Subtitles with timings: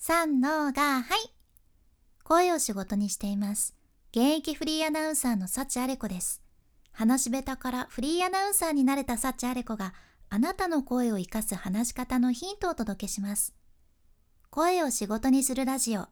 [0.00, 1.34] 三のが、はい。
[2.22, 3.74] 声を仕事にしています。
[4.12, 6.40] 現役フリーアナウンサーの幸あれ子です。
[6.92, 9.94] 話し下手からフリーアナウンサーになれた幸あれ子が
[10.30, 13.54] あなたの声を活かす話し方のヒントをお届けします。
[14.50, 16.06] 声を仕事にするラジオ。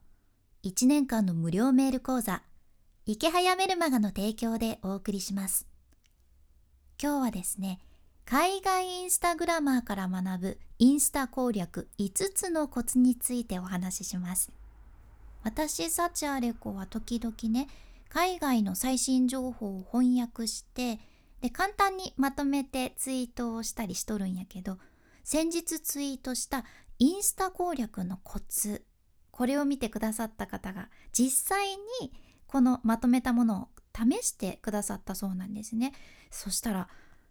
[0.64, 2.42] 1年間の無料メール講座。
[3.06, 5.68] 池早メルマガの提供でお送りします。
[7.00, 7.78] 今日はですね、
[8.26, 14.52] 海外インスタグラマーから学ぶインスタ攻略5つのコツについてお話しします。
[15.44, 17.68] 私、サチアレコは時々ね、
[18.08, 20.98] 海外の最新情報を翻訳して
[21.40, 24.78] で簡単にまとめてツイートをしたりしとるんやけど
[25.24, 26.64] 先日ツイートした
[26.98, 28.84] インスタ攻略のコツ
[29.30, 31.68] これを見てくださった方が実際
[32.00, 32.12] に
[32.46, 35.92] このまとめたものを試してくださったそうなんですね
[36.30, 36.88] そしたら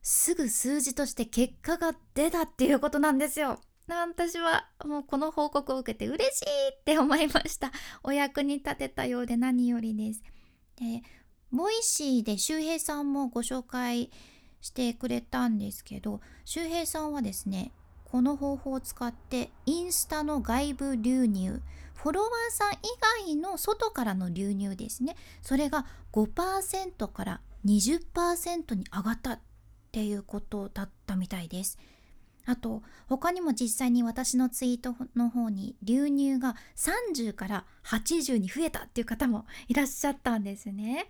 [0.08, 3.60] すぐ数字として結果が出たっていうことなんですよ。
[3.88, 6.46] 私はもうこの報告を受けて嬉しい
[6.80, 7.72] って思いました。
[8.04, 10.22] お役に立てたようで何よりです。
[10.76, 11.02] で
[11.52, 14.12] Voicy で周平さんもご紹介
[14.62, 17.72] してくれたんですけど周平さんはですね
[18.04, 21.64] この方法を使ってインスタの外部流入
[21.96, 22.76] フォロワーさん以
[23.26, 25.16] 外の外からの流入ですね。
[25.42, 29.40] それが5%から20%に上がった。
[29.55, 29.55] っ
[29.96, 31.80] ていうことだったみたいです。
[32.46, 41.08] あと他にも実際に私のツイートの方に流入が30から80に増えたっていう方もいらっしゃったんですね。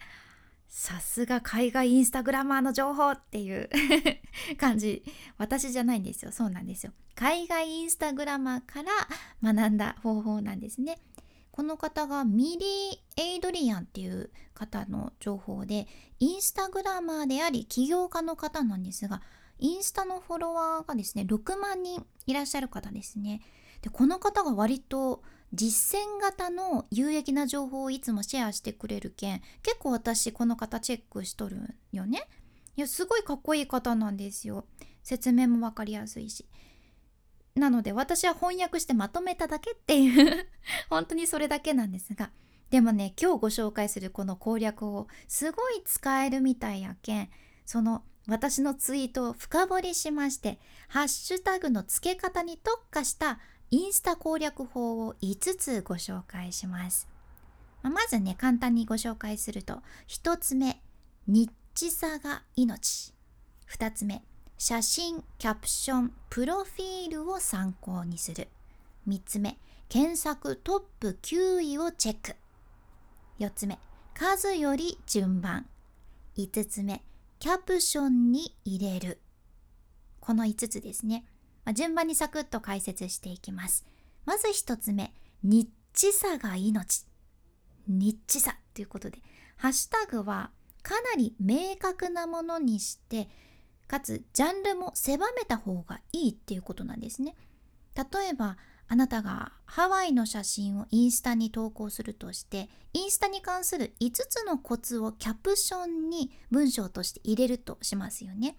[0.69, 3.69] さすが海外インスタグラマーの情報っていう
[4.57, 5.03] 感じ
[5.37, 8.91] 私じゃないんですよそうなんですよ海外インスタグラマーから
[9.53, 10.97] 学んだ方法なんですね
[11.55, 15.87] この方がミリー・エイドリアンっていう方の情報で
[16.19, 19.21] インスタグラマーであり起業家の方なんですが
[19.57, 23.39] インスタのフォロワーがですね6万人いらっしゃる方ですね。
[23.81, 32.27] でこの方が割と実践型の有益な情報をいつもシェアしてくれるけん結構私この方チェックしとるよね。
[32.75, 34.65] いやすごいかっこいい方なんですよ。
[35.03, 36.45] 説明も分かりやすいし。
[37.55, 40.47] なので私は翻訳してまとめただけっていう
[40.89, 42.31] 本当にそれだけなんですが
[42.69, 47.29] でもね今日ご紹介するこの攻略をすごい使えるみたいやけん
[47.65, 53.39] その私のツイートを深掘りしましてハッシュタグの付け方に特化した
[53.71, 57.07] インスタ攻略法を5つご紹介します。
[57.89, 60.81] まずね簡単にご紹介すると1つ目
[61.27, 63.13] ニッチさが命
[63.69, 64.23] 2つ目
[64.57, 68.47] 写真キャプションプロフィールを参考にする。
[69.07, 69.57] 3つ目
[69.89, 72.35] 検索トップ9位をチェック。
[73.39, 73.77] 4つ目
[74.13, 75.65] 数より順番。
[76.37, 77.03] 5つ目
[77.39, 79.19] キャプションに入れる。
[80.21, 81.25] この5つですね、
[81.65, 83.85] まあ、順番にサクッと解説していきます。
[84.25, 87.05] まず1つ目ニッチさが命。
[87.87, 89.19] ニッチさということで
[89.57, 90.51] ハッシュタグは
[90.81, 93.27] かなり明確なものにして
[93.87, 97.35] かつジャンルも狭めた方がいいっていうことなんですね
[97.95, 98.57] 例えば
[98.87, 108.57] あなたがハワイの写真をインスタに投稿するとしてインスタに関する5つのコツをキャプションに文章として入れるとしますよね。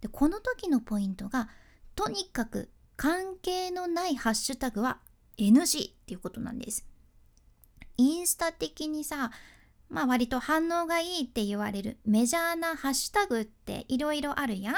[0.00, 1.48] でこの時のポイントが
[1.94, 4.98] とにかく関係のないハッシュタグは
[5.38, 6.86] NG っていうことなんです。
[7.96, 9.30] インスタ的にさ
[9.90, 14.72] まあ割と反応がいいって言われるメジャーなハッシュタグっていろいろあるや。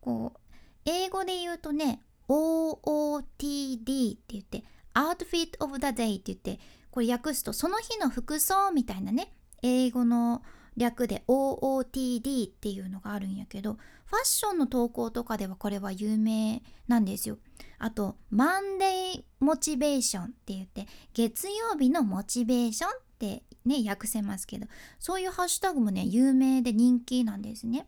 [0.00, 0.40] こう
[0.84, 4.64] 英語で言うとね OOTD って言って
[4.94, 10.42] Outfit of the Day って言ってこれ訳すとその日の服装みたいなね英語の
[10.76, 13.74] 略で OOTD っていうのがあるんやけど
[14.06, 17.38] ファッションの投稿とかではこれは有名なんですよ
[17.78, 24.66] あとマンデーモチベーションって言って月曜日のモチベーションってね訳せますけど
[24.98, 27.86] そういうハッシュタグもね有名で人気なんですね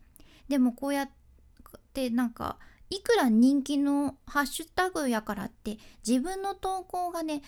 [0.48, 1.10] でもこうやっ
[1.92, 2.56] てなんか
[2.90, 7.42] いくら人気のハッシュタグやからって自分の投稿がね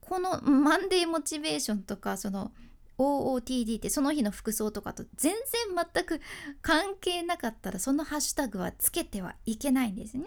[0.00, 2.50] このマンデーモチベーションとかその
[2.98, 6.20] OOTD ってその日の服装とかと全然全く
[6.60, 10.26] 関係なかったらそのハッシュタグはつけてはいけないんですね。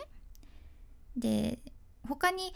[1.17, 1.59] で
[2.07, 2.53] 他に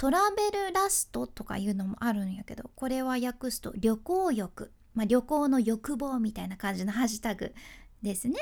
[0.00, 7.54] トラベルラストとかいうのもあるんやけどこれは訳すと旅行欲、まあ、旅行の欲望みたいな感じのハッシュタグ
[8.00, 8.36] ですね。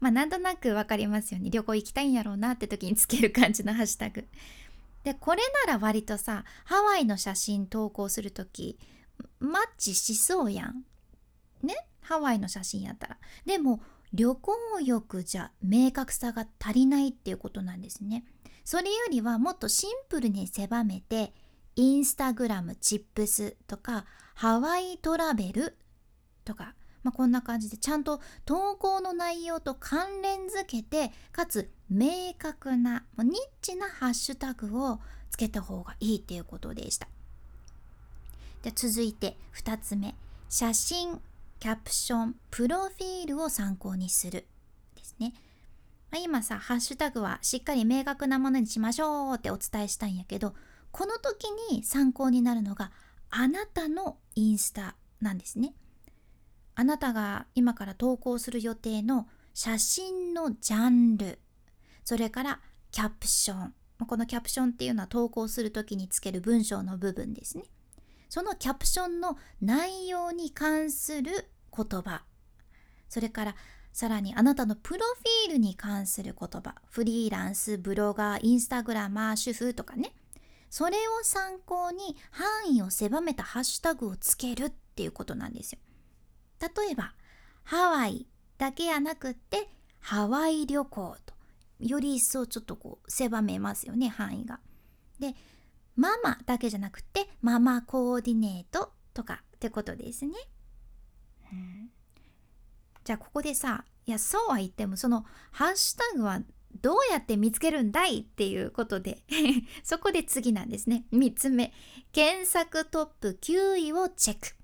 [0.00, 1.50] まあなんとなく分かりますよね。
[1.50, 4.26] 旅行行きたいんやろうなって時につける感じのハッシュタグ。
[5.04, 8.78] でこれなら割とさハワイの写真投稿する時
[9.38, 10.82] マッチしそうやん。
[11.62, 11.74] ね？
[12.00, 13.18] ハワイの写真やったら。
[13.44, 13.82] でも
[14.14, 18.24] 旅行欲じゃ明確さが足りないっていうことなんですね。
[18.66, 21.32] それよりはもっとシンプルに狭めて
[21.76, 25.76] インスタグラムチップスとかハワイトラベル
[26.44, 26.74] とか、
[27.04, 33.32] まあ、こんな感じでちゃんと投稿の内容と関連づけてかつ明確なニッ
[33.62, 34.98] チなハッシュタグを
[35.30, 37.06] つけた方がいいっていうことでした。
[38.64, 40.16] で続いて2つ目
[40.48, 41.20] 写真
[41.60, 44.44] キャプションプロフィールを参考にする
[44.96, 45.34] ですね。
[46.10, 50.54] まあ、今さハッシュタグはしっかり明確なものにしましょうってお伝えしたんやけど
[50.92, 52.92] この時に参考になるのが
[53.30, 55.74] あなたのインスタなんですね。
[56.74, 61.38] あなたが今から投稿する予定の写真のジャンル
[62.04, 62.60] それから
[62.92, 63.74] キャプション。
[64.06, 67.64] このキャプションっていうのは投稿する時につける文章の部分ですね。
[68.28, 72.22] そのキャプションの内容に関する言葉。
[73.08, 73.54] それから
[73.96, 80.12] さらにあなたのプロフィールに関する言葉フリーランスブロガーインスタグラマー主婦とかね
[80.68, 85.78] それを参考に範囲を狭めたハッシュタグをつけるっていうことなんですよ
[86.60, 87.14] 例えば
[87.64, 88.26] ハワイ
[88.58, 89.66] だけやなくって
[90.00, 91.32] ハワイ旅行と
[91.80, 94.60] より一層ちょっとこう狭めますよね範囲が。
[95.18, 95.34] で
[95.96, 100.34] ママだけじゃなくてママコーディネートとかってことですね。
[101.50, 101.85] うん、
[103.06, 106.40] じゃあここでさいやそうは言ってもそのハッシュタグは
[106.82, 109.22] どうやって見つけるんだいっていうことで
[109.84, 111.06] そこで次なんですね。
[111.12, 111.72] 3つ目。
[112.10, 114.56] 検索トップ9位をチェック。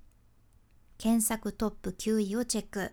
[0.99, 2.91] 検索トップ9位をチェック。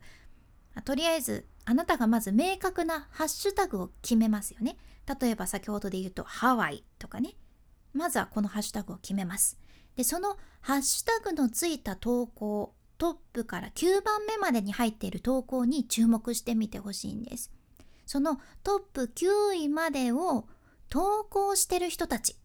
[0.86, 4.78] とりあえずあなたがまず明確なハッシュタグを決めますよね。
[5.20, 7.36] 例えば先ほどで言うとハワイとかね。
[7.94, 9.58] まずはこのハッシュタグを決めます。
[9.96, 17.52] でそのハッシュタグのついた投稿トップから9番目までに入っている投稿に注目してみてほしいんです
[18.06, 20.46] そのトップ9位までを
[20.90, 22.36] 投稿してる人たち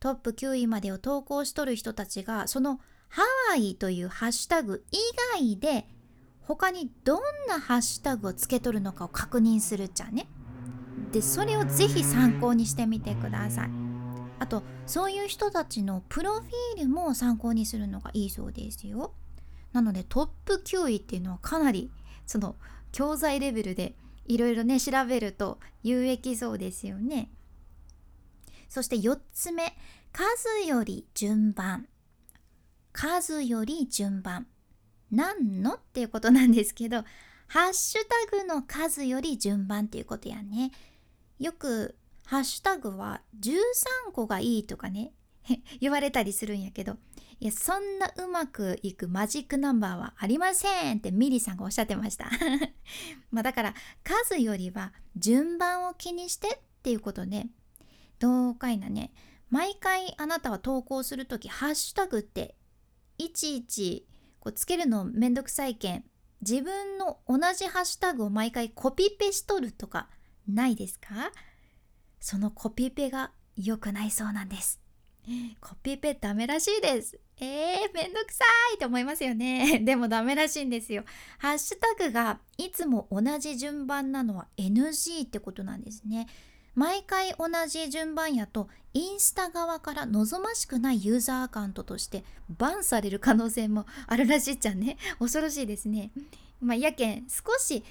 [0.00, 4.96] トップ9位までを投稿しとる人たちがそのハワイというハッシュタグ以
[5.34, 5.86] 外で
[6.40, 10.26] 他にどんなハッシュタグをつけとるのかを確認するっちゃね。
[11.12, 13.79] でそれをぜひ参考にしてみてください。
[14.40, 19.12] あとそういう人たちのプロフィールも参考にするのがいいそうですよ。
[19.72, 21.92] なのでトップ9位っていうのはかなり
[22.26, 22.56] その
[22.90, 23.94] 教材レベルで
[24.24, 27.30] いろいろね調べると有益そうですよね。
[28.68, 29.76] そして4つ目
[30.12, 31.86] 数より順番
[32.92, 34.46] 数より順番
[35.10, 37.04] 何のっていうことなんですけど
[37.46, 38.00] ハッシュ
[38.30, 40.70] タグの数より順番っていうことやね
[41.38, 41.96] よく
[42.30, 45.12] ハッシュタグは13個がいいとかね
[45.80, 46.96] 言われたりするんやけど
[47.40, 52.30] いやそんなうまくいくマジックナンバーはありませんってミリさんがおっしゃってました。
[53.32, 53.74] まだから
[54.04, 57.46] 数よりは順番を気にしてっていうことで
[58.20, 59.12] どうかいなね。
[59.48, 62.54] 毎回あなたは投稿する時ハッシュタグって
[63.18, 64.06] いちいち
[64.38, 66.04] こうつけるのめんどくさいけん
[66.42, 70.08] 自分の同じハッシュタグを毎回コピペしとるとか
[70.46, 71.32] ないですか？
[72.20, 74.80] そのコピペが良くないそうなんです。
[75.60, 77.18] コピペダメらしいです。
[77.38, 78.44] えー、めんどくさ
[78.74, 79.78] いと思いますよね。
[79.84, 81.04] でもダメらしいんですよ。
[81.38, 86.26] ハッシュタグがいつも同じ順番なのは NG ってことなんですね。
[86.74, 94.96] 毎回同じ順番やとインスタ側から望ましくないユーザーアカウントとしてバンされる可能性もあるらしいじゃんね。
[95.18, 96.10] 恐ろしいですね。
[96.60, 97.82] まあやけん少し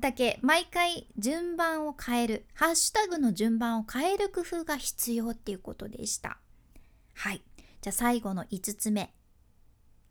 [0.00, 2.46] だけ毎回順番を変える。
[2.54, 6.38] ハッシュタグの順番を変える工夫が必要っていうことでした。
[7.14, 7.42] はい。
[7.80, 9.14] じゃあ最後の5つ目。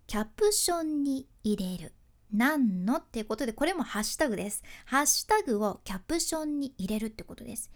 [0.08, 1.94] キャプションに入れる。
[2.32, 4.64] 何のっていうことでこれもハッシュタグです。
[4.86, 7.72] ハッシュタグをキャプションに入れるってことです。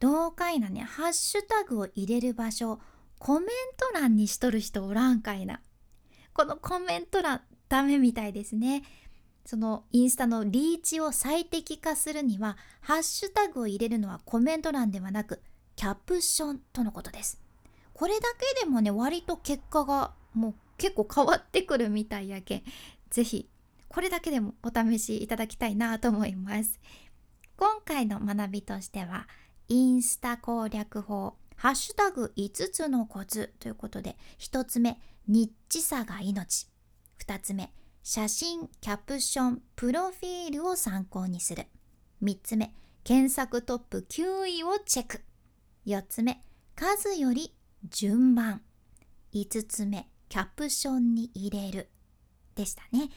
[0.00, 0.82] 同いなね。
[0.82, 2.78] ハッシュタグを入れる場所。
[3.18, 5.60] コメント欄にしとる人おらんかいな。
[6.32, 8.82] このコメント欄ダメみたいですね。
[9.48, 15.40] そのインスタのリーチを最適化するにはハッシュタグを入れるのはコメント欄ではなく
[15.74, 17.40] キャプションとのことです。
[17.94, 22.62] これだけでもね割と結果がもう結構変わってくるみたいやけん
[23.08, 23.48] ぜひ
[23.88, 26.78] これだけでもお試しいただきたいなと思います。
[27.56, 29.28] 今回の学びとしては
[29.68, 36.68] インスタ攻略法ハッシュタグ5つのコツということで1つ目ニッチさが命。
[37.26, 37.72] 2つ目
[38.10, 41.66] 写真キャプションプロフィールを参考にする。
[42.22, 42.72] 3つ目
[43.04, 45.20] 検索トップ9位をチェック。
[45.84, 46.42] 4つ目
[46.74, 47.54] 数より
[47.90, 48.62] 順番。
[49.34, 51.90] 5つ目キャプションに入れる。
[52.54, 53.10] でしたね。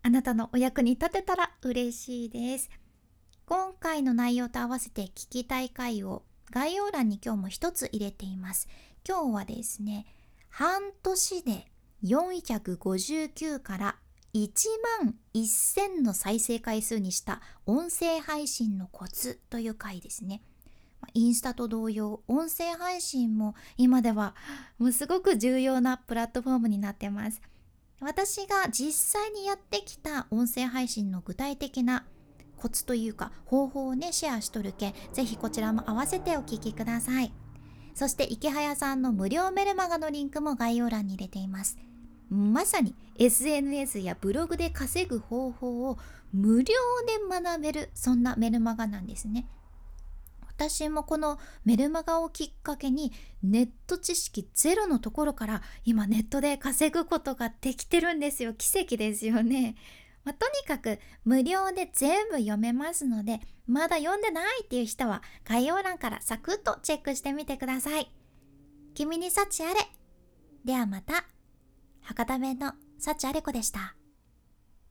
[0.00, 2.70] あなたのお役に立てたら嬉しいです。
[3.44, 8.66] 今回の内容と合わせて聞きたい回を概要欄に今日も一つ入れています。
[9.06, 10.06] 今日はですね
[10.48, 11.66] 半年で
[12.02, 13.96] 459から
[14.34, 14.48] 1
[15.02, 20.42] 万1000の再生回数にした音声配信のコツという回ですね。
[21.14, 24.34] インスタと同様音声配信も今では
[24.78, 27.42] もうすごく重要なプラットフォームになってます。
[28.00, 32.04] 私が実際にやってきた音声配信の具体的な
[32.56, 37.32] コツというか方法をねシェアしとるけぜひこちらも合わせてお聞きください
[37.94, 41.76] そして池早さんの無料メルマガのリンクも概要欄に入れています
[42.32, 45.98] まさに SNS やブログで稼ぐ方法を
[46.32, 49.46] 無料で学べるそんなメルマガなんですね。
[50.48, 53.12] 私もこのメルマガをきっかけに
[53.42, 58.54] ネット知識ゼロのところから今ネットで稼ぐことができてるんですよ。
[58.54, 59.74] 奇跡ですよね。
[60.24, 68.10] まあ、とにかく無料で全部読めますのでまだ読んでないっていう人は概要欄からサクッとチェックしてみてください。
[68.94, 69.74] 君に幸あれ。
[70.64, 71.24] ではまた。
[72.02, 73.94] 博多弁の幸あれ子でした。